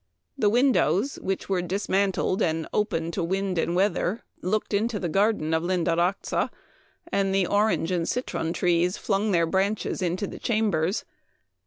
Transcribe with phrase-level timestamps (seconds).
[0.35, 5.53] The windows, which were dismantled and open to wind and weather, looked into the garden
[5.53, 6.49] of Lindaraxa,
[7.11, 11.05] and the orange and citron trees flung their branches into the chambers.